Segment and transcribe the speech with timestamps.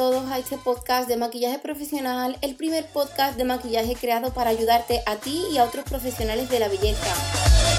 [0.00, 5.02] todos a este podcast de maquillaje profesional, el primer podcast de maquillaje creado para ayudarte
[5.04, 7.69] a ti y a otros profesionales de la belleza.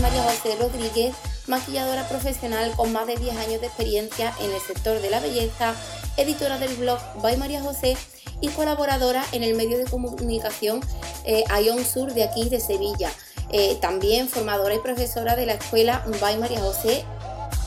[0.00, 1.14] María José Rodríguez,
[1.46, 5.74] maquilladora profesional con más de 10 años de experiencia en el sector de la belleza,
[6.16, 7.96] editora del blog By María José
[8.40, 10.80] y colaboradora en el medio de comunicación
[11.24, 13.10] eh, Ion Sur de aquí de Sevilla.
[13.50, 17.04] Eh, también formadora y profesora de la escuela By María José,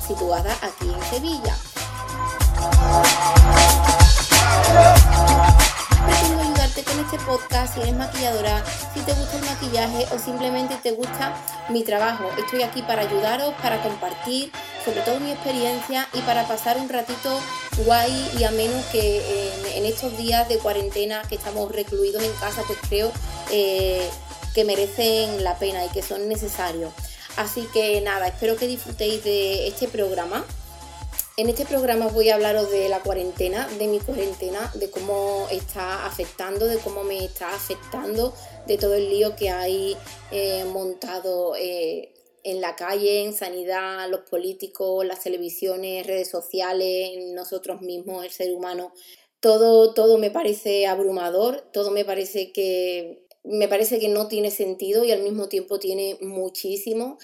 [0.08, 1.56] situada aquí en Sevilla.
[6.92, 8.62] Con este podcast si eres maquilladora,
[8.94, 11.34] si te gusta el maquillaje o simplemente te gusta
[11.70, 12.30] mi trabajo.
[12.38, 14.52] Estoy aquí para ayudaros, para compartir
[14.84, 17.40] sobre todo mi experiencia y para pasar un ratito
[17.86, 22.62] guay y ameno que en, en estos días de cuarentena que estamos recluidos en casa,
[22.68, 23.10] pues creo
[23.52, 24.10] eh,
[24.54, 26.92] que merecen la pena y que son necesarios.
[27.38, 30.44] Así que nada, espero que disfrutéis de este programa.
[31.38, 36.06] En este programa voy a hablaros de la cuarentena, de mi cuarentena, de cómo está
[36.06, 38.34] afectando, de cómo me está afectando,
[38.68, 39.96] de todo el lío que hay
[40.32, 47.82] eh, montado eh, en la calle, en sanidad, los políticos, las televisiones, redes sociales, nosotros
[47.82, 48.92] mismos, el ser humano.
[49.40, 55.06] Todo, todo me parece abrumador, todo me parece que me parece que no tiene sentido
[55.06, 57.18] y al mismo tiempo tiene muchísimo.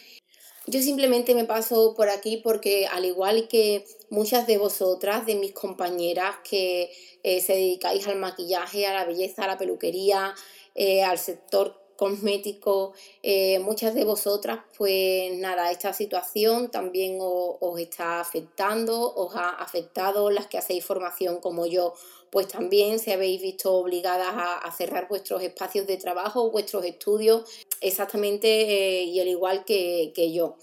[0.66, 5.54] Yo simplemente me paso por aquí porque al igual que muchas de vosotras, de mis
[5.54, 6.92] compañeras que
[7.24, 10.34] eh, se dedicáis al maquillaje, a la belleza, a la peluquería,
[10.76, 18.20] eh, al sector cosmético, eh, muchas de vosotras, pues nada, esta situación también os, está
[18.20, 21.96] afectando, os ha afectado, las que hacéis formación como yo,
[22.30, 27.50] pues también se habéis visto obligadas a, cerrar vuestros espacios de trabajo, vuestros estudios,
[27.82, 30.56] exactamente y al igual que yo.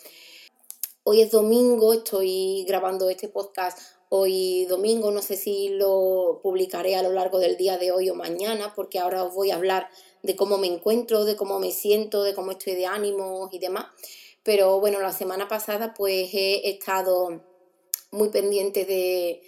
[1.07, 3.79] Hoy es domingo, estoy grabando este podcast
[4.09, 8.15] hoy domingo, no sé si lo publicaré a lo largo del día de hoy o
[8.15, 9.91] mañana, porque ahora os voy a hablar
[10.23, 13.85] de cómo me encuentro, de cómo me siento, de cómo estoy de ánimos y demás.
[14.45, 17.43] Pero bueno, la semana pasada pues he estado
[18.11, 19.43] muy pendiente de,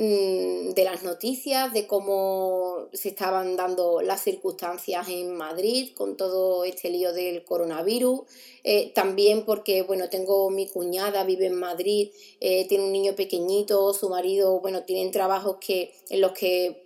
[0.00, 6.88] de las noticias, de cómo se estaban dando las circunstancias en Madrid con todo este
[6.88, 8.22] lío del coronavirus.
[8.64, 13.92] Eh, también porque, bueno, tengo mi cuñada, vive en Madrid, eh, tiene un niño pequeñito,
[13.92, 16.82] su marido, bueno, tienen trabajos que, en los que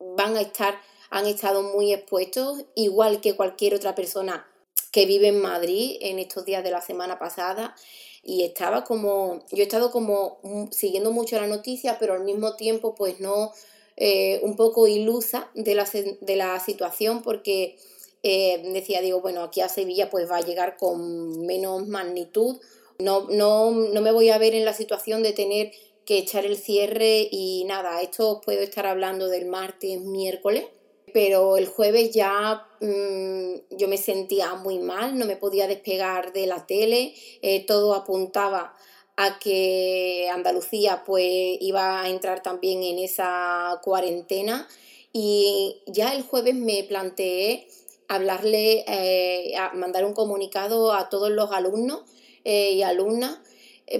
[0.00, 0.74] van a estar
[1.10, 4.48] han estado muy expuestos, igual que cualquier otra persona
[4.90, 7.76] que vive en Madrid en estos días de la semana pasada.
[8.22, 10.38] Y estaba como, yo he estado como
[10.70, 13.52] siguiendo mucho la noticia, pero al mismo tiempo pues no,
[13.96, 15.88] eh, un poco ilusa de la,
[16.20, 17.76] de la situación porque
[18.22, 22.60] eh, decía, digo, bueno, aquí a Sevilla pues va a llegar con menos magnitud.
[22.98, 25.72] No, no, no me voy a ver en la situación de tener
[26.04, 30.64] que echar el cierre y nada, esto os puedo estar hablando del martes, miércoles,
[31.12, 36.46] pero el jueves ya mmm, yo me sentía muy mal, no me podía despegar de
[36.46, 38.74] la tele, eh, todo apuntaba
[39.16, 44.66] a que Andalucía pues iba a entrar también en esa cuarentena
[45.12, 47.66] y ya el jueves me planteé
[48.08, 52.02] hablarle, eh, a mandar un comunicado a todos los alumnos
[52.44, 53.38] eh, y alumnas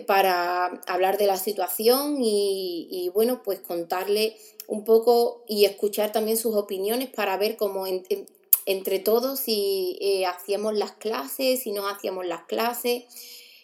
[0.07, 4.37] para hablar de la situación y, y bueno, pues contarle
[4.71, 8.27] un poco y escuchar también sus opiniones para ver cómo en, en,
[8.67, 13.03] entre todos si eh, hacíamos las clases, si no hacíamos las clases.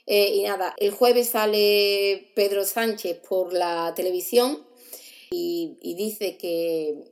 [0.07, 4.67] Eh, y nada, el jueves sale Pedro Sánchez por la televisión
[5.31, 7.05] y, y dice que,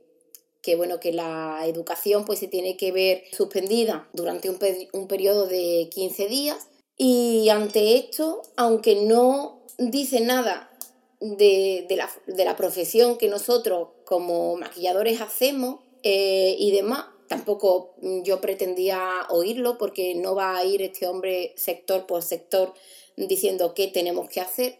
[0.61, 4.59] que, bueno, que la educación pues, se tiene que ver suspendida durante un,
[4.91, 6.67] un periodo de 15 días.
[6.97, 10.74] Y ante esto, aunque no dice nada
[11.19, 17.05] de, de, la, de la, profesión que nosotros como maquilladores hacemos eh, y demás.
[17.27, 22.73] Tampoco yo pretendía oírlo porque no va a ir este hombre sector por sector
[23.17, 24.77] diciendo qué tenemos que hacer.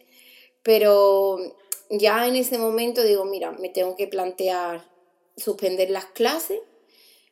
[0.62, 1.38] Pero
[1.90, 4.88] ya en ese momento digo, mira, me tengo que plantear
[5.36, 6.60] suspender las clases,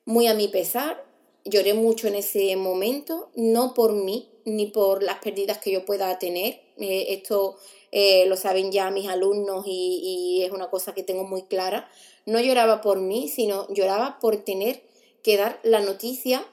[0.05, 1.05] muy a mi pesar.
[1.45, 6.19] Lloré mucho en ese momento, no por mí, ni por las pérdidas que yo pueda
[6.19, 6.61] tener.
[6.79, 7.57] Eh, esto
[7.97, 11.89] eh, lo saben ya mis alumnos y, es una cosa que tengo muy clara.
[12.27, 14.83] No lloraba por mí, sino lloraba por tener
[15.23, 16.45] que dar la noticia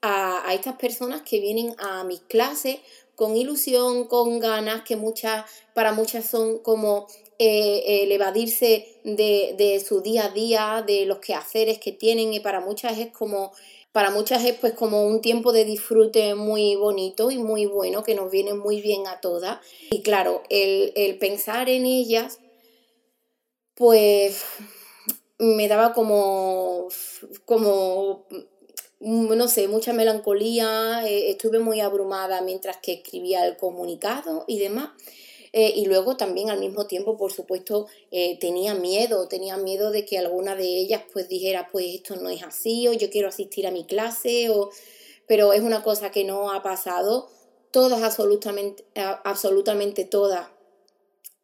[0.00, 2.78] a, a estas personas que vienen a mis clases
[3.14, 5.44] con ilusión, con ganas, que muchas,
[5.74, 7.06] para muchas son como
[7.38, 12.40] eh, el evadirse de, de, su día a día, de los quehaceres que tienen y
[12.40, 13.52] para muchas es como
[13.96, 18.14] para muchas es pues como un tiempo de disfrute muy bonito y muy bueno que
[18.14, 19.58] nos viene muy bien a todas.
[19.90, 22.38] Y claro, el, el pensar en ellas
[23.74, 24.44] pues
[25.38, 26.88] me daba como,
[27.46, 28.26] como
[29.00, 34.90] no sé, mucha melancolía, eh, estuve muy abrumada mientras que escribía el comunicado y demás.
[35.58, 40.04] Eh, y luego también al mismo tiempo, por supuesto, eh, tenía miedo, tenía miedo de
[40.04, 43.66] que alguna de ellas pues dijera, pues esto no es así, o yo quiero asistir
[43.66, 44.68] a mi clase, o...
[45.26, 47.30] pero es una cosa que no ha pasado.
[47.70, 48.84] Todas, absolutamente,
[49.24, 50.46] absolutamente todas,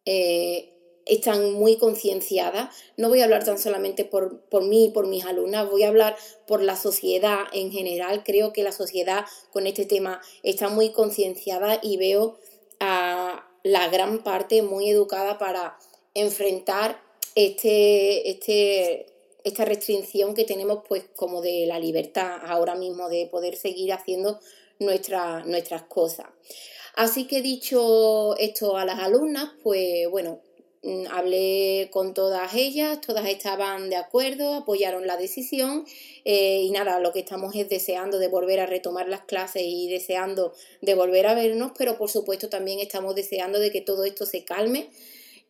[0.04, 2.68] están muy concienciadas.
[2.98, 5.88] No voy a hablar tan solamente por, por mí y por mis alumnas, voy a
[5.88, 6.16] hablar
[6.46, 8.24] por la sociedad en general.
[8.24, 9.24] Creo que la sociedad
[9.54, 12.36] con este tema está muy concienciada y veo
[12.78, 15.78] a la gran parte muy educada para
[16.14, 17.00] enfrentar
[17.34, 19.06] este, este,
[19.44, 24.40] esta restricción que tenemos pues como de la libertad ahora mismo de poder seguir haciendo
[24.78, 26.26] nuestras cosas.
[26.94, 30.40] Así que dicho esto a las alumnas, pues bueno,
[31.10, 35.84] hablé con todas ellas, todas estaban de acuerdo, apoyaron la decisión
[36.24, 39.88] eh, y nada, lo que estamos es deseando de volver a retomar las clases y
[39.88, 44.26] deseando de volver a vernos, pero por supuesto también estamos deseando de que todo esto
[44.26, 44.90] se calme.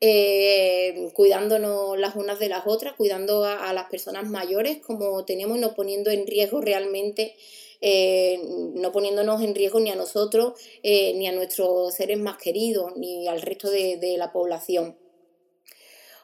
[0.04, 5.60] Eh, cuidándonos las unas de las otras, cuidando a, las personas mayores como tenemos y
[5.60, 7.36] no poniendo en riesgo realmente
[7.80, 8.40] eh,
[8.74, 13.40] no poniéndonos en riesgo ni a nosotros, ni a nuestros seres más queridos, ni al
[13.42, 14.96] resto de la población.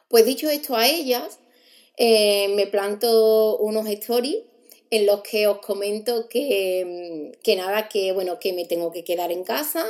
[0.09, 1.39] Pues dicho esto a ellas,
[1.95, 4.37] eh, me planto unos stories
[4.89, 9.31] en los que os comento que, que, nada, que bueno, que me tengo que quedar
[9.31, 9.85] en casa,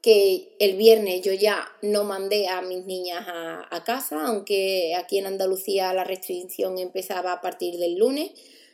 [0.00, 5.18] que el viernes yo ya no mandé a mis niñas a, a, casa, aunque aquí
[5.18, 8.30] en Andalucía la restricción empezaba a partir del lunes,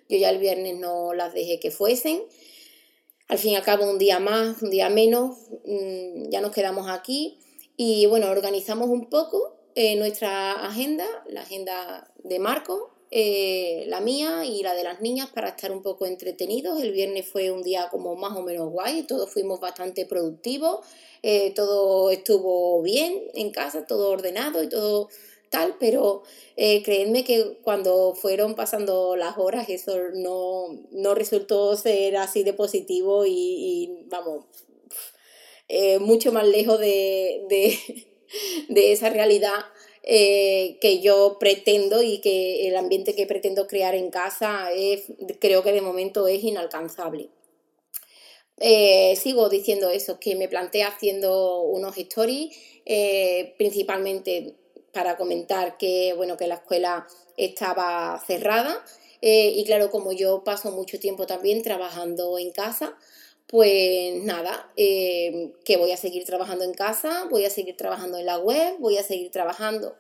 [0.08, 2.22] yo ya el viernes no las dejé que fuesen.
[3.26, 6.88] Al fin y al cabo un día más, un día menos, mm, ya nos quedamos
[6.88, 7.38] aquí
[7.76, 14.46] y bueno, organizamos un poco eh, nuestra agenda, la agenda de Marco, eh, la mía
[14.46, 16.80] y la de las niñas para estar un poco entretenidos.
[16.80, 20.80] El viernes fue un día como más o menos guay, todos fuimos bastante productivos,
[21.22, 25.10] eh, todo estuvo bien en casa, todo ordenado y todo
[25.50, 26.22] tal, pero
[26.56, 34.06] creedme que cuando fueron pasando las horas eso no, resultó ser así de positivo y,
[34.06, 34.46] vamos,
[36.00, 38.15] mucho más lejos de
[38.68, 39.64] esa realidad
[40.08, 45.02] eh, que yo pretendo y que el ambiente que pretendo crear en casa es,
[45.40, 47.28] creo que de momento es inalcanzable.
[48.58, 54.54] Eh, sigo diciendo eso, que me planteé haciendo unos stories, eh, principalmente
[54.92, 58.84] para comentar que, bueno, que la escuela estaba cerrada.
[59.20, 62.96] y claro, como yo paso mucho tiempo también trabajando en casa,
[63.46, 68.26] pues nada, eh, que voy a seguir trabajando en casa, voy a seguir trabajando en
[68.26, 69.94] la web, voy a seguir trabajando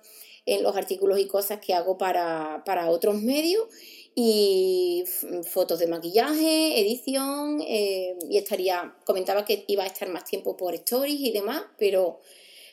[0.46, 3.66] en los artículos y cosas que hago para, otros medios
[4.14, 5.04] y
[5.44, 10.74] fotos de maquillaje, edición eh, y estaría, comentaba que iba a estar más tiempo por
[10.74, 12.20] stories y demás, pero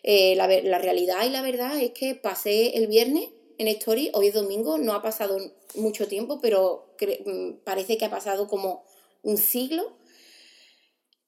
[0.03, 4.27] eh, la, la, realidad y la verdad es que pasé el viernes en stories, hoy
[4.27, 5.37] es domingo, no ha pasado
[5.75, 8.83] mucho tiempo, pero mm, parece que ha pasado como
[9.23, 9.93] un siglo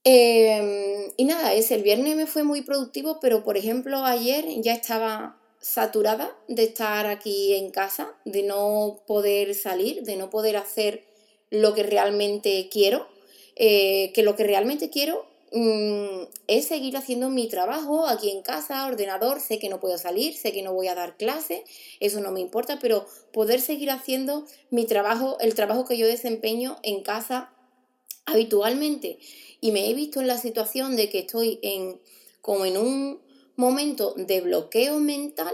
[0.08, 4.74] Em, y nada, ese el viernes me fue muy productivo, pero por ejemplo ayer ya
[4.74, 11.04] estaba saturada de estar aquí en casa, de no poder salir, de no poder hacer
[11.50, 13.08] lo que realmente quiero,
[13.56, 18.86] eh, que lo que realmente quiero mm, es seguir haciendo mi trabajo aquí en casa,
[18.86, 21.64] ordenador, sé que no puedo salir, sé que no voy a dar clase,
[22.00, 26.78] eso no me importa, pero poder seguir haciendo mi trabajo, el trabajo que yo desempeño
[26.84, 27.55] en casa
[28.26, 29.20] habitualmente
[29.62, 32.00] y me he visto en la situación de que estoy en
[32.42, 33.20] como en un
[33.56, 35.54] momento de bloqueo mental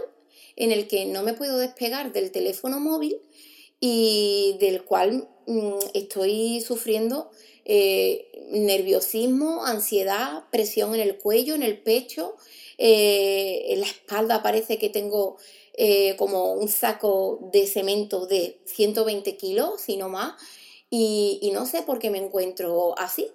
[0.56, 3.18] en el que no me puedo despegar del teléfono móvil
[3.80, 7.32] y del cual mm, estoy sufriendo
[7.64, 12.36] eh, nerviosismo, ansiedad, presión en el cuello, en el pecho,
[12.78, 15.38] eh, en la espalda parece que tengo
[15.76, 20.34] eh, como un saco de cemento de 120 kilos, si no más,
[20.92, 23.32] y no sé por qué me encuentro así.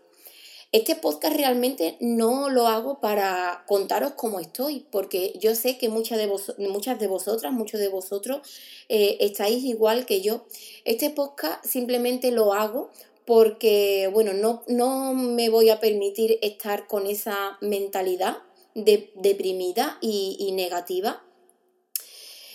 [0.72, 6.18] Este podcast realmente no lo hago para contaros cómo estoy, porque yo sé que muchas
[6.18, 6.26] de,
[6.68, 8.40] muchas de vosotras, muchos de vosotros
[8.88, 10.44] eh, estáis igual que yo.
[10.84, 12.90] Este podcast simplemente lo hago
[13.25, 18.38] porque, bueno, no, no me voy a permitir estar con esa mentalidad
[18.75, 21.25] deprimida y, negativa.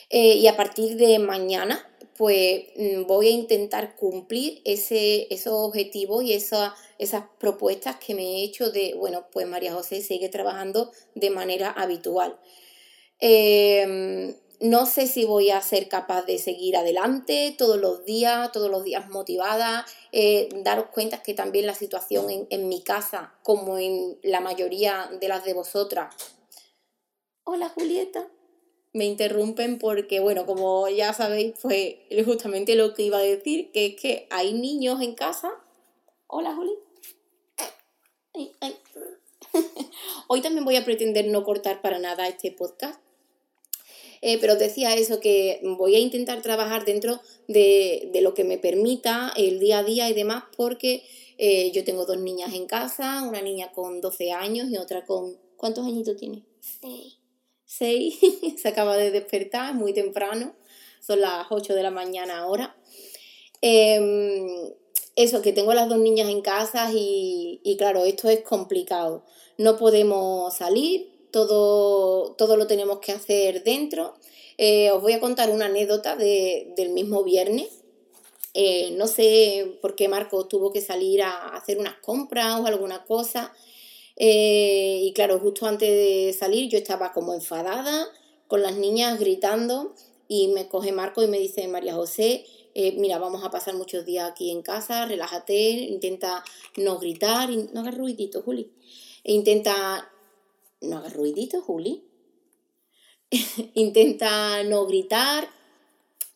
[0.09, 2.65] Eh, y a partir de mañana, pues
[3.07, 6.73] voy a intentar cumplir ese, esos objetivos y esas
[7.39, 12.39] propuestas que me he hecho de, bueno, pues María José sigue trabajando de manera habitual.
[13.19, 18.69] Em, no sé si voy a ser capaz de seguir adelante todos los días, todos
[18.69, 19.85] los días motivada.
[20.11, 25.09] Eh, daros cuenta que también la situación en, en, mi casa, como en la mayoría
[25.19, 26.15] de las de vosotras.
[27.43, 28.27] Hola Julieta
[28.93, 33.85] me interrumpen porque, bueno, como ya sabéis, fue justamente lo que iba a decir, que
[33.87, 35.51] es que hay niños en casa.
[36.27, 36.73] Hola, Juli.
[40.27, 42.99] Hoy también voy a pretender no cortar para nada este podcast.
[44.23, 48.59] Eh, pero decía eso, que voy a intentar trabajar dentro de, de, lo que me
[48.59, 51.03] permita el día a día y demás, porque
[51.39, 55.39] eh, yo tengo dos niñas en casa, una niña con 12 años y otra con...
[55.57, 56.43] ¿Cuántos añitos tiene?
[56.81, 57.20] 6.
[57.77, 58.19] 6,
[58.61, 60.53] se acaba de despertar, es muy temprano,
[60.99, 62.75] son las 8 de la mañana ahora.
[63.61, 64.73] Em,
[65.15, 69.23] eso, que tengo las dos niñas en casa y, y, claro, esto es complicado.
[69.57, 74.15] No podemos salir, todo, todo lo tenemos que hacer dentro.
[74.57, 77.69] Eh, os voy a contar una anécdota de, del mismo viernes.
[78.53, 83.05] Eh, no sé por qué Marcos tuvo que salir a hacer unas compras o alguna
[83.05, 83.53] cosa
[84.23, 88.07] eh, y claro, justo antes de salir yo estaba como enfadada,
[88.47, 89.95] con las niñas gritando,
[90.27, 92.45] y me coge Marco y me dice, María José,
[92.97, 96.43] mira, vamos a pasar muchos días aquí en casa, relájate, intenta
[96.77, 98.71] no gritar, no hagas ruidito, Juli.
[99.23, 100.11] E intenta
[100.81, 102.03] no hagas ruidito, Juli.
[103.75, 105.47] Intenta no gritar,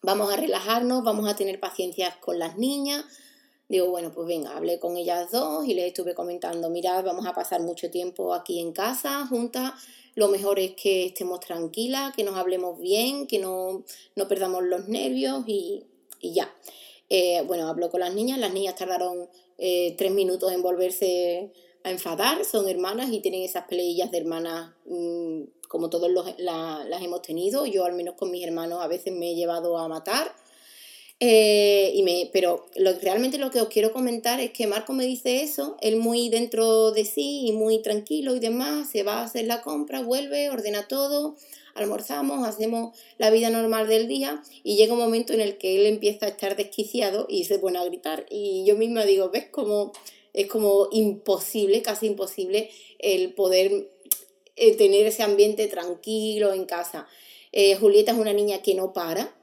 [0.02, 3.04] vamos a relajarnos, vamos a tener paciencia con las niñas.
[3.68, 7.34] Digo, bueno, pues venga, hablé con ellas dos y les estuve comentando, mirad, vamos a
[7.34, 9.72] pasar mucho tiempo aquí en casa juntas,
[10.14, 13.84] lo mejor es que estemos tranquilas, que nos hablemos bien, que no,
[14.28, 15.84] perdamos los nervios y,
[16.22, 16.52] ya.
[17.10, 21.52] Eh, bueno, hablo con las niñas, las niñas tardaron eh, tres minutos en volverse
[21.84, 27.02] a enfadar, son hermanas y tienen esas peleillas de hermanas mm, como todos los, las
[27.02, 27.66] hemos tenido.
[27.66, 30.34] Yo al menos con mis hermanos a veces me he llevado a matar.
[31.18, 35.06] Eh, y me, pero lo, realmente lo que os quiero comentar es que Marco me
[35.06, 39.24] dice eso, él muy dentro de sí y muy tranquilo y demás, se va a
[39.24, 41.36] hacer la compra, vuelve, ordena todo,
[41.74, 45.86] almorzamos, hacemos la vida normal del día y llega un momento en el que él
[45.86, 48.26] empieza a estar desquiciado y se pone a gritar.
[48.28, 49.92] Y yo misma digo, ¿ves cómo
[50.36, 53.90] es como imposible, casi imposible, el poder
[54.54, 57.08] eh, tener ese ambiente tranquilo en casa.
[57.52, 59.34] Eh, Julieta es una niña que no para,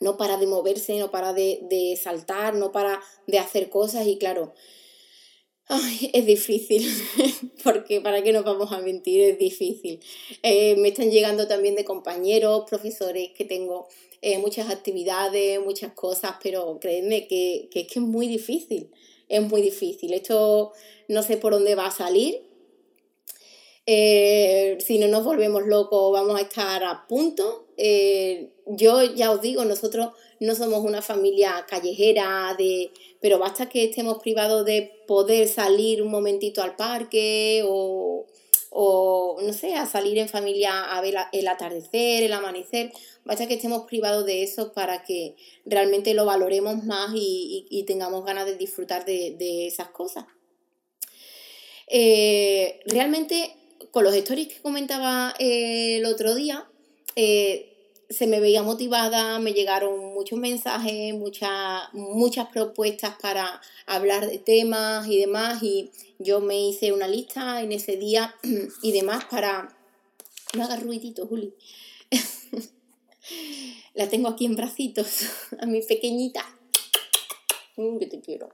[0.00, 4.54] no para de moverse, no para de, saltar, no para de hacer cosas y claro,
[6.12, 6.86] es difícil,
[7.64, 10.00] porque para qué nos vamos a mentir, es difícil.
[10.42, 13.88] Eh, me están llegando también de compañeros, profesores que tengo
[14.40, 18.90] muchas actividades, muchas cosas, pero créeme que, que es que es muy difícil
[19.28, 20.12] es muy difícil.
[20.14, 20.72] Esto
[21.08, 22.42] no sé por dónde va a salir.
[23.86, 27.67] Eh, si no nos volvemos locos, vamos a estar a punto.
[27.80, 33.84] Eh, yo ya os digo, nosotros no somos una familia callejera, de, pero basta que
[33.84, 38.26] estemos privados de poder salir un momentito al parque o,
[38.70, 42.92] o no sé, a salir en familia a ver el atardecer, el amanecer.
[43.24, 48.46] Basta que estemos privados de eso para que realmente lo valoremos más y, tengamos ganas
[48.46, 50.26] de disfrutar de, esas cosas.
[51.86, 53.54] Eh, realmente,
[53.92, 56.68] con los stories que comentaba eh, el otro día,
[57.20, 57.74] eh,
[58.08, 65.18] se me veía motivada, me llegaron muchos mensajes, muchas, propuestas para hablar de temas y
[65.18, 68.36] demás, y yo me hice una lista en ese día
[68.82, 69.76] y demás para...
[70.54, 71.52] No hagas ruidito, Juli.
[73.94, 75.22] La tengo aquí en bracitos,
[75.60, 76.46] a mi pequeñita.
[77.76, 78.48] Mm, que te quiero.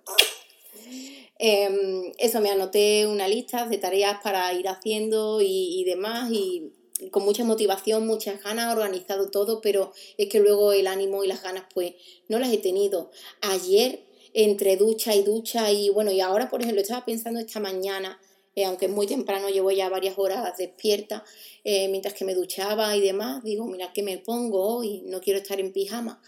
[1.38, 6.72] Em, eso, me anoté una lista de tareas para ir haciendo y, y demás, y
[7.10, 11.42] con mucha motivación, muchas ganas, organizado todo, pero es que luego el ánimo y las
[11.42, 11.94] ganas pues
[12.28, 13.10] no las he tenido.
[13.40, 18.20] Ayer entre ducha y ducha y bueno, y ahora por ejemplo estaba pensando esta mañana,
[18.56, 21.24] eh, aunque es muy temprano, llevo ya varias horas despierta,
[21.64, 25.40] eh, mientras que me duchaba y demás, digo, mira que me pongo hoy, no quiero
[25.40, 26.20] estar en pijama.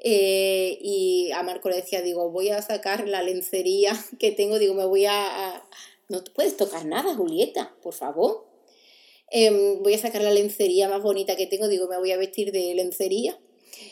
[0.00, 4.74] Eh, y a Marco le decía, digo, voy a sacar la lencería que tengo, digo,
[4.74, 5.54] me voy a...
[5.54, 5.68] a...
[6.08, 8.47] No puedes tocar nada, Julieta, por favor.
[9.30, 12.52] Em, voy a sacar la lencería más bonita que tengo, digo, me voy a vestir
[12.52, 13.38] de lencería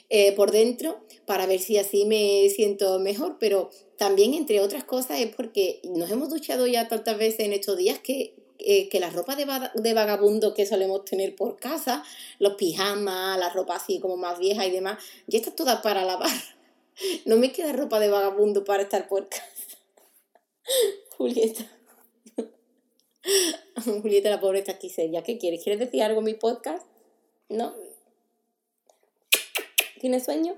[0.08, 5.20] eh, por dentro para ver si así me siento mejor, pero también entre otras cosas
[5.20, 9.10] es porque nos hemos duchado ya tantas veces en estos días que eh, que la
[9.10, 12.02] ropa de, vagabundo que solemos tener por casa,
[12.38, 16.30] los pijamas, la ropa así como más vieja y demás, ya está toda para lavar.
[17.26, 19.44] No me queda ropa de vagabundo para estar por casa.
[21.18, 21.75] Julieta.
[24.02, 25.62] Julieta, la pobre está aquí ¿Ya ¿Qué quieres?
[25.62, 26.86] ¿Quieres decir algo en mi podcast?
[27.48, 27.74] ¿No?
[30.00, 30.56] ¿Tienes sueño?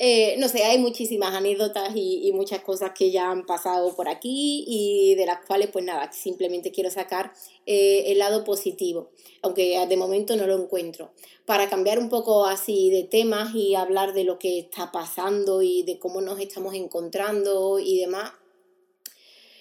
[0.00, 4.64] Eh, no sé, hay muchísimas anécdotas y, muchas cosas que ya han pasado por aquí
[4.68, 7.32] y de las cuales, pues nada, simplemente quiero sacar
[7.66, 9.10] eh, el lado positivo,
[9.42, 11.10] aunque de momento no lo encuentro.
[11.46, 15.82] Para cambiar un poco así de temas y hablar de lo que está pasando y
[15.82, 18.32] de cómo nos estamos encontrando y demás,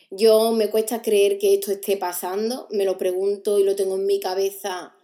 [0.10, 4.06] yo me cuesta creer que esto esté pasando, me lo pregunto y lo tengo en
[4.06, 4.96] mi cabeza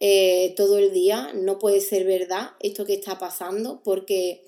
[0.00, 1.32] eh, todo el día.
[1.34, 4.44] No puede ser verdad esto que está pasando porque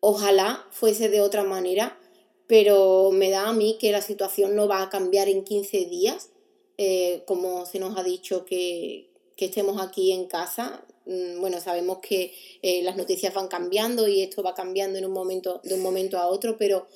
[0.00, 1.98] ojalá fuese de otra manera,
[2.46, 6.30] pero me da a mí que la situación no va a cambiar en 15 días,
[6.76, 10.84] eh, como se nos ha dicho que, estemos aquí en casa.
[11.06, 15.12] Mm, bueno, sabemos que eh, las noticias van cambiando y esto va cambiando en un
[15.12, 16.88] momento, de un momento a otro, pero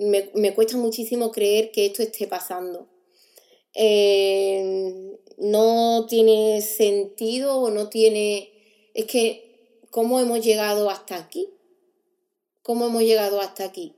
[0.00, 2.88] me, me cuesta muchísimo creer que esto esté pasando.
[3.74, 8.50] Eh, no tiene sentido o no tiene...
[8.94, 11.50] Es que, ¿cómo hemos llegado hasta aquí?
[12.62, 13.94] ¿Cómo hemos llegado hasta aquí?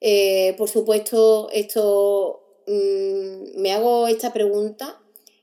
[0.00, 5.02] Eh, por supuesto, esto mm, me hago esta pregunta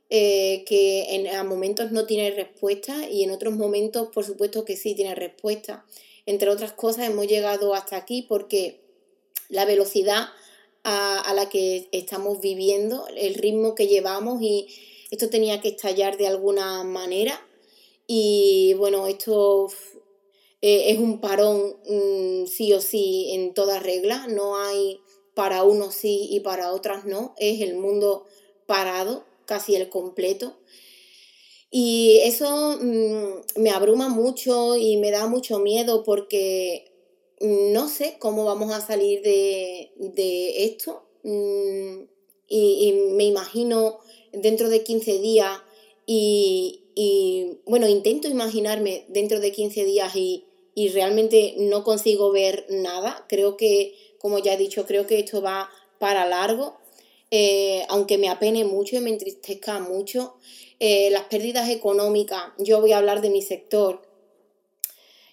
[0.10, 4.78] eh, que en, a momentos no tiene respuesta y en otros momentos, por supuesto, que
[4.78, 5.86] sí tiene respuesta.
[6.26, 8.87] Entre otras cosas, hemos llegado hasta aquí porque
[9.50, 10.30] la velocidad
[10.84, 14.68] a, a la que estamos viviendo, el ritmo que llevamos y
[15.12, 17.42] esto tenía que estallar de alguna manera.
[18.08, 19.70] Y bueno, esto
[20.62, 25.00] eh, es un parón mm, sí o sí en toda regla, no hay
[25.36, 28.26] para unos sí y para otras no, es el mundo
[28.66, 30.58] parado, casi el completo.
[31.70, 36.87] Y eso mm, me abruma mucho y me da mucho miedo porque
[37.40, 41.04] no sé cómo vamos a salir de, esto.
[41.24, 42.04] Mm,
[42.48, 44.00] y, me imagino
[44.32, 45.60] dentro de 15 días
[46.06, 46.84] y,
[47.66, 50.44] bueno, intento imaginarme dentro de 15 días y,
[50.94, 53.26] realmente no consigo ver nada.
[53.28, 55.70] Creo que, como ya he dicho, creo que esto va
[56.00, 56.78] para largo,
[57.32, 60.36] eh, aunque me apene mucho y me entristezca mucho.
[60.80, 64.07] Eh, las pérdidas económicas, yo voy a hablar de mi sector,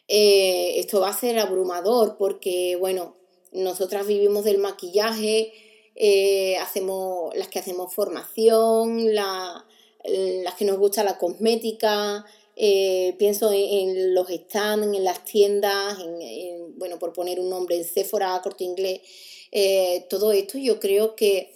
[0.08, 3.16] eh, esto va a ser abrumador porque, bueno,
[3.52, 5.52] nosotras vivimos del maquillaje,
[5.96, 12.24] eh, hacemos, las que hacemos formación, las que nos gusta la cosmética,
[12.56, 17.84] eh, pienso en, los stands, en las tiendas, en, bueno, por poner un nombre, en
[17.84, 19.00] Sephora, Corte Inglés,
[20.08, 21.52] todo esto yo creo que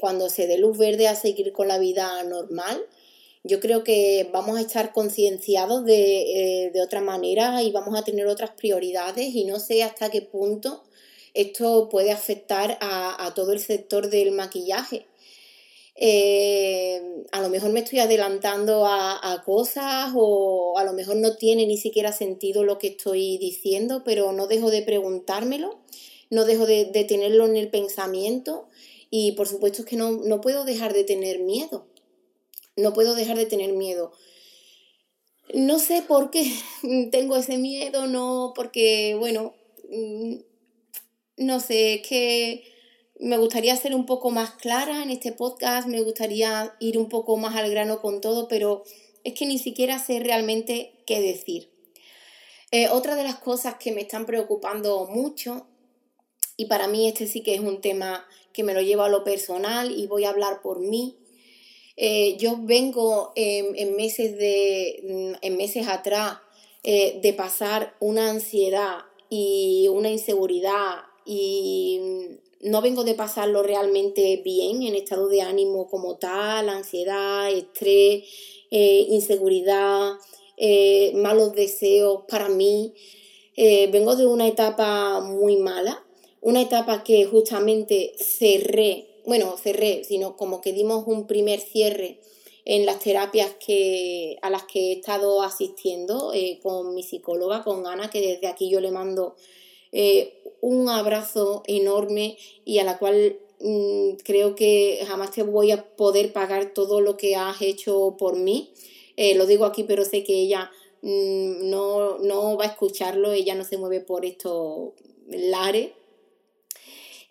[0.00, 2.82] cuando se dé luz verde a seguir con la vida normal,
[3.42, 8.26] yo creo que vamos a estar concienciados de, de otra manera y vamos a tener
[8.26, 10.82] otras prioridades y no sé hasta qué punto
[11.34, 15.06] esto puede afectar a, todo el sector del maquillaje.
[15.96, 21.66] Eh, a lo mejor me estoy adelantando a, cosas o a lo mejor no tiene
[21.66, 25.80] ni siquiera sentido lo que estoy diciendo, pero no dejo de preguntármelo,
[26.30, 28.68] no dejo de, tenerlo en el pensamiento
[29.10, 31.86] y por supuesto es que no, no puedo dejar de tener miedo,
[32.80, 34.12] no puedo dejar de tener miedo.
[35.54, 36.52] No sé por qué
[37.10, 39.54] tengo ese miedo, no, porque, bueno,
[39.88, 40.36] mm,
[41.38, 42.64] no sé, es que
[43.18, 47.36] me gustaría ser un poco más clara en este podcast, me gustaría ir un poco
[47.36, 48.84] más al grano con todo, pero
[49.24, 51.70] es que ni siquiera sé realmente qué decir.
[52.70, 55.66] Eh, otra de las cosas que me están preocupando mucho,
[56.56, 59.24] y para mí este sí que es un tema que me lo llevo a lo
[59.24, 61.18] personal y voy a hablar por mí,
[62.02, 66.38] eh, yo vengo en, meses de, en meses atrás
[66.82, 72.00] eh, de pasar una ansiedad y una inseguridad y
[72.62, 78.24] no vengo de pasarlo realmente bien en estado de ánimo como tal, ansiedad, estrés,
[78.70, 80.12] eh, inseguridad,
[81.16, 82.94] malos deseos para mí.
[83.56, 86.02] Vengo de una etapa muy mala,
[86.40, 92.20] una etapa que justamente cerré, bueno, cerré, sino como que dimos un primer cierre
[92.64, 98.10] en las terapias que, a las que he estado asistiendo con mi psicóloga, con Ana,
[98.10, 99.34] que desde aquí yo le mando
[100.60, 106.32] un abrazo enorme y a la cual mm, creo que jamás te voy a poder
[106.32, 108.72] pagar todo lo que has hecho por mí.
[109.16, 110.70] Eh, lo digo aquí, pero sé que ella
[111.02, 114.92] mm, no, va a escucharlo, ella no se mueve por estos
[115.28, 115.90] lares.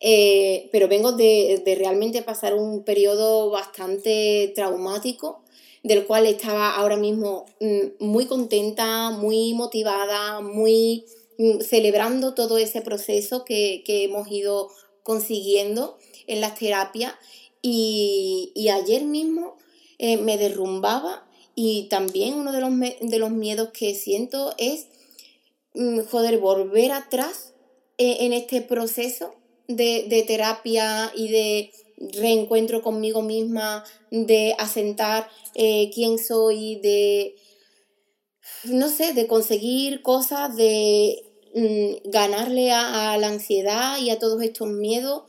[0.02, 5.42] Eh, pero vengo de, de, realmente pasar un periodo bastante traumático,
[5.84, 11.06] del cual estaba ahora mismo mm, muy contenta, muy motivada, muy
[11.38, 14.70] mm, celebrando todo ese proceso que, que hemos ido
[15.04, 17.14] consiguiendo en las terapias.
[17.62, 19.58] Y, y ayer mismo
[19.98, 24.88] eh, me derrumbaba y también uno de los, de los miedos que siento es,
[25.74, 27.54] mm, joder, volver atrás
[27.98, 29.36] eh, en este proceso
[29.70, 31.72] de, terapia y de
[32.18, 37.36] reencuentro conmigo misma, de asentar eh, quién soy, de,
[38.64, 41.22] no sé, de conseguir cosas, de
[41.54, 45.24] mm, ganarle a, la ansiedad y a todos estos miedos.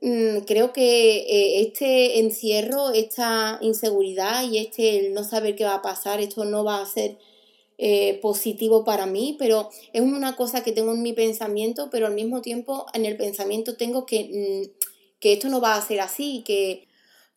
[0.00, 5.82] Mm, creo que eh, este encierro, esta inseguridad y este no saber qué va a
[5.82, 7.18] pasar, esto no va a ser
[7.78, 12.14] eh, positivo para mí, pero es una cosa que tengo en mi pensamiento, pero al
[12.14, 16.42] mismo tiempo en el pensamiento tengo que, mm, que esto no va a ser así,
[16.46, 16.88] que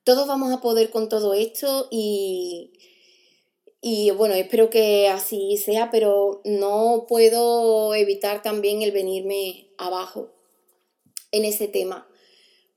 [0.04, 2.72] todos vamos a poder con todo esto y,
[3.82, 10.30] y bueno, espero que así sea, pero no puedo evitar también el venirme abajo
[11.32, 12.08] en ese tema.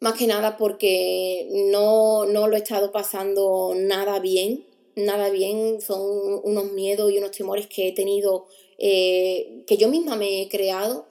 [0.01, 6.72] Más que nada porque no, lo he estado pasando nada bien, nada bien, son unos
[6.72, 8.46] miedos y unos temores que he tenido,
[8.78, 11.09] eh, que yo misma me he creado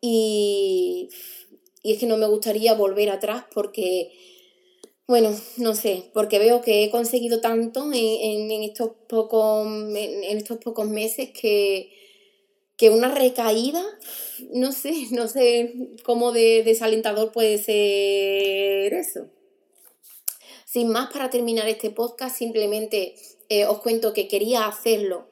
[0.00, 1.08] y,
[1.82, 4.12] es que no me gustaría volver atrás porque,
[5.06, 10.88] bueno, no sé, porque veo que he conseguido tanto en, estos, pocos, en estos pocos
[10.88, 11.92] meses que
[12.78, 13.84] que una recaída,
[14.54, 19.28] no sé, no sé cómo de desalentador puede ser eso.
[20.70, 23.14] Sin más, para terminar este podcast, simplemente
[23.48, 25.26] eh, os cuento que quería hacerlo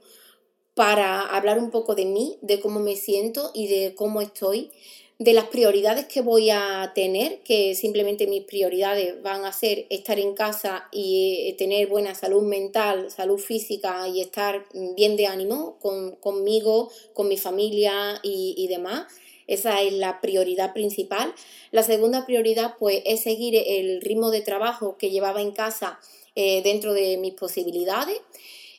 [0.72, 4.70] para hablar un poco de mí, de cómo me siento y de cómo estoy
[5.18, 10.18] de las prioridades que voy a tener, que simplemente mis prioridades van a ser estar
[10.18, 14.64] en casa y eh, tener buena salud mental, salud física y estar
[14.96, 15.78] bien de ánimo
[16.20, 19.06] conmigo, con mi familia y, demás.
[19.46, 21.32] Esa es la prioridad principal.
[21.70, 25.98] La segunda prioridad pues es seguir el ritmo de trabajo que llevaba en casa
[26.34, 28.20] eh, dentro de mis posibilidades.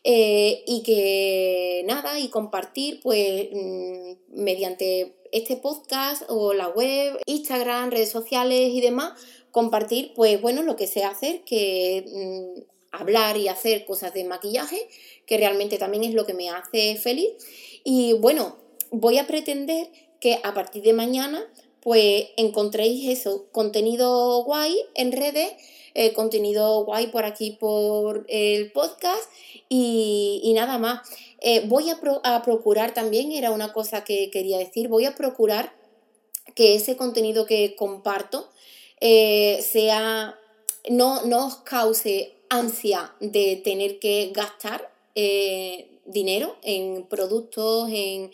[0.03, 7.91] Eh, y que nada, y compartir pues mm, mediante este podcast o la web, Instagram,
[7.91, 9.19] redes sociales y demás,
[9.51, 14.87] compartir, pues bueno, lo que sé hacer, que mm, hablar y hacer cosas de maquillaje,
[15.25, 17.29] que realmente también es lo que me hace feliz.
[17.83, 18.55] Y bueno,
[18.91, 21.45] voy a pretender que a partir de mañana,
[21.81, 25.53] pues encontréis eso, contenido guay en redes,
[25.93, 29.23] eh, contenido guay por aquí por el podcast
[29.69, 31.01] y, y nada más.
[31.39, 35.73] Eh, voy a, procurar también, era una cosa que quería decir, voy a procurar
[36.55, 38.49] que ese contenido que comparto
[38.99, 40.37] eh, sea,
[40.89, 44.91] no, no, os cause ansia de tener que gastar
[46.07, 48.31] dinero en productos, en,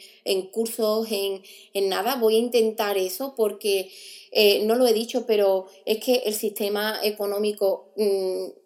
[0.52, 2.16] cursos, en, nada.
[2.16, 3.92] Voy a intentar eso porque
[4.64, 8.64] no lo he dicho, pero es que el sistema económico mm,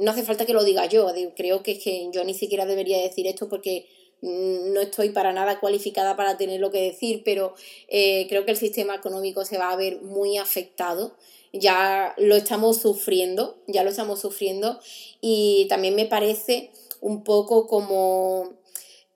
[0.00, 2.98] no hace falta que lo diga yo, creo que es que yo ni siquiera debería
[2.98, 3.86] decir esto porque
[4.22, 7.54] mm, no estoy para nada cualificada para tener lo que decir, pero
[7.88, 11.14] eh, creo que el sistema económico se va a ver muy afectado.
[11.52, 14.78] Ya lo estamos sufriendo, ya lo estamos sufriendo
[15.20, 18.50] y también me parece un poco como,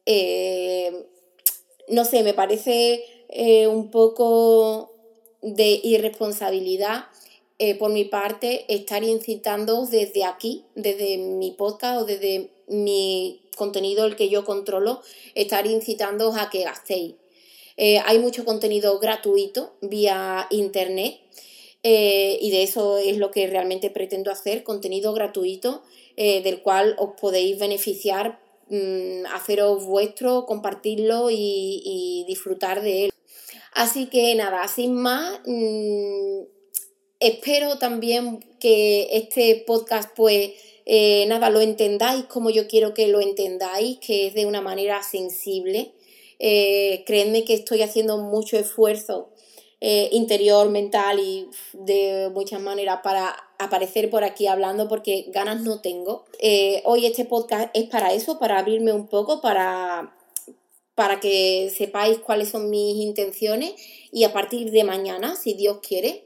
[0.06, 1.06] eh,
[1.88, 4.92] no sé, me parece eh, un poco
[5.42, 7.06] de irresponsabilidad
[7.58, 14.06] eh, por mi parte, estar incitando desde aquí, desde mi podcast o desde mi contenido,
[14.06, 15.00] el que yo controlo,
[15.34, 17.14] estar incitando a que gastéis.
[17.76, 21.18] Hay mucho contenido gratuito vía internet
[21.82, 25.82] y de eso es lo que realmente pretendo hacer, contenido gratuito
[26.16, 33.10] del cual os podéis beneficiar, mm, haceros vuestro, compartirlo y, disfrutar de él.
[33.72, 36.42] Así que nada, sin más, mm,
[37.24, 40.50] Espero también que este podcast, pues,
[40.84, 45.02] eh, nada, lo entendáis como yo quiero que lo entendáis, que es de una manera
[45.02, 45.94] sensible.
[46.38, 49.30] Eh, creedme que estoy haciendo mucho esfuerzo
[49.80, 55.80] eh, interior, mental y de muchas maneras para aparecer por aquí hablando porque ganas no
[55.80, 56.24] tengo.
[56.84, 60.14] hoy este podcast es para eso, para abrirme un poco, para,
[60.94, 63.74] para que sepáis cuáles son mis intenciones
[64.12, 66.24] y a partir de mañana, si Dios quiere,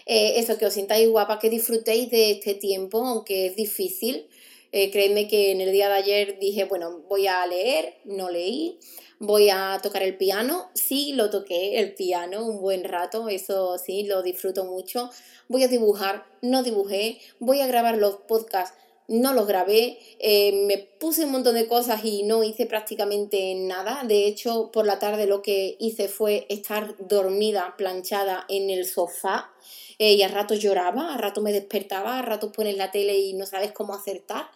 [0.07, 4.27] Eh, eso, que os sintáis guapas, que disfrutéis de este tiempo, aunque es difícil.
[4.73, 8.79] créeme que en el día de ayer dije, bueno, voy a leer, no leí,
[9.23, 14.05] Voy a tocar el piano, sí lo toqué el piano un buen rato, eso sí,
[14.05, 15.11] lo disfruto mucho.
[15.47, 17.21] Voy a dibujar, no dibujé.
[17.39, 18.79] Voy a grabar los podcasts,
[19.09, 19.99] no los grabé.
[20.21, 24.05] Eh, me puse un montón de cosas y no hice prácticamente nada.
[24.05, 29.51] De hecho, por la tarde lo que hice fue estar dormida, planchada en el sofá.
[29.99, 33.35] Eh, y a rato lloraba, a rato me despertaba, a rato pones la tele y
[33.35, 34.49] no sabes cómo acertar.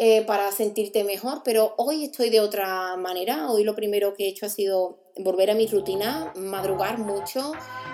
[0.00, 3.50] Eh, para sentirte mejor, pero hoy estoy de otra manera.
[3.50, 7.50] Hoy lo primero que he hecho ha sido volver a mi rutina, madrugar mucho,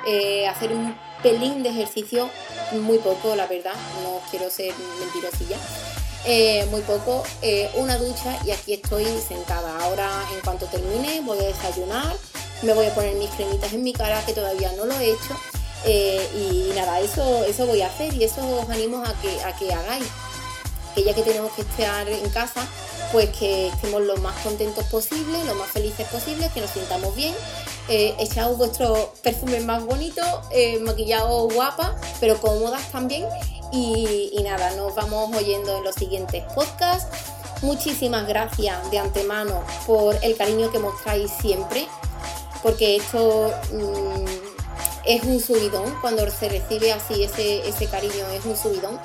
[0.07, 2.29] eh, hacer un pelín de ejercicio,
[2.83, 5.57] muy poco, la verdad, no quiero ser mentirosilla.
[6.27, 7.23] Eh, muy poco,
[7.77, 9.79] una ducha y aquí estoy sentada.
[9.79, 12.15] Ahora en cuanto termine voy a desayunar,
[12.61, 15.35] me voy a poner mis cremitas en mi cara que todavía no lo he hecho
[15.87, 19.73] y nada, eso, eso voy a hacer y eso os animo a que, a que
[19.73, 20.05] hagáis
[20.95, 22.67] que ya que tenemos que estar en casa,
[23.13, 27.35] pues que estemos lo más contentos posible, lo más felices posible, que nos sintamos bien,
[27.89, 33.27] eh, echaos vuestros perfumes más bonitos, eh, maquillados guapas, pero cómodas también.
[33.73, 37.09] Y, nada, nos vamos oyendo en los siguientes podcasts.
[37.61, 41.89] Muchísimas gracias de antemano por el cariño que mostráis siempre,
[42.63, 44.25] porque esto mm,
[45.07, 48.99] es un subidón, cuando se recibe así ese cariño es un subidón.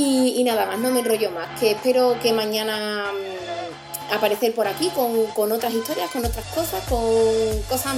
[0.00, 4.92] Y, nada más, no me enrollo más, que espero que mañana mm, aparecer por aquí
[4.94, 7.02] con, otras historias, con otras cosas, con
[7.68, 7.96] cosas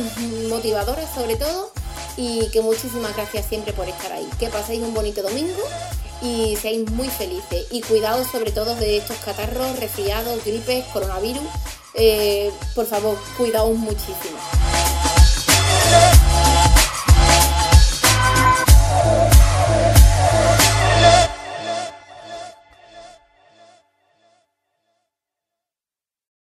[0.49, 1.71] motivadoras sobre todo.
[2.17, 4.27] Y que muchísimas gracias siempre por estar ahí.
[4.39, 5.63] Que paséis un bonito domingo
[6.23, 7.67] y seáis muy felices.
[7.71, 11.45] Y cuidados sobre todo de estos catarros, resfriados, gripes, coronavirus.
[11.95, 14.39] Eh, por favor, cuidaos muchísimo.